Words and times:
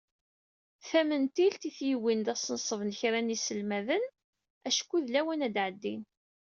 Tamentilt 0.87 1.63
i 1.69 1.71
t-yuwin 1.77 2.21
d 2.25 2.27
asenṣeb 2.33 2.81
n 2.83 2.95
kra 2.99 3.19
n 3.21 3.33
yiselmaden, 3.33 4.03
acku 4.67 4.97
d 4.99 5.07
lawan 5.13 5.45
ad 5.47 5.55
ɛeddin. 5.65 6.01